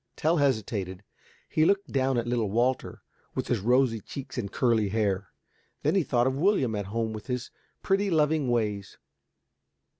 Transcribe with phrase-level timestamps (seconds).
[0.15, 1.03] Tell hesitated.
[1.47, 3.03] He looked down at little Walter
[3.35, 5.29] with his rosy cheeks and curly hair.
[5.83, 7.51] Then he thought of William at home with his
[7.83, 8.97] pretty loving ways.